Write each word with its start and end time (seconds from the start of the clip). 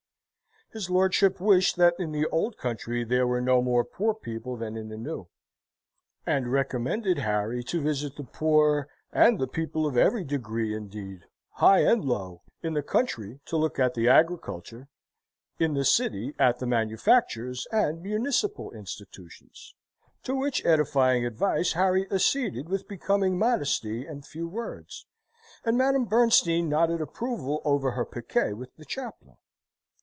His 0.73 0.89
lordship 0.89 1.41
wished 1.41 1.75
that 1.75 1.95
in 1.99 2.13
the 2.13 2.25
old 2.27 2.57
country 2.57 3.03
there 3.03 3.27
were 3.27 3.41
no 3.41 3.61
more 3.61 3.83
poor 3.83 4.13
people 4.13 4.55
than 4.55 4.77
in 4.77 4.87
the 4.87 4.95
new: 4.95 5.27
and 6.25 6.49
recommended 6.49 7.17
Harry 7.17 7.61
to 7.65 7.81
visit 7.81 8.15
the 8.15 8.23
poor 8.23 8.87
and 9.11 9.51
people 9.51 9.85
of 9.85 9.97
every 9.97 10.23
degree, 10.23 10.73
indeed, 10.73 11.25
high 11.55 11.79
and 11.79 12.05
low 12.05 12.43
in 12.63 12.71
the 12.73 12.81
country 12.81 13.41
to 13.47 13.57
look 13.57 13.79
at 13.79 13.95
the 13.95 14.07
agriculture, 14.07 14.87
in 15.59 15.73
the 15.73 15.83
city 15.83 16.33
at 16.39 16.59
the 16.59 16.65
manufactures 16.67 17.67
and 17.73 18.01
municipal 18.01 18.71
institutions 18.71 19.75
to 20.23 20.33
which 20.33 20.63
edifying 20.65 21.25
advice 21.25 21.73
Harry 21.73 22.09
acceded 22.09 22.69
with 22.69 22.87
becoming 22.87 23.37
modesty 23.37 24.07
and 24.07 24.25
few 24.25 24.47
words, 24.47 25.05
and 25.65 25.77
Madame 25.77 26.05
Bernstein 26.05 26.69
nodded 26.69 27.01
approval 27.01 27.61
over 27.65 27.91
her 27.91 28.05
piquet 28.05 28.53
with 28.53 28.73
the 28.77 28.85
chaplain. 28.85 29.35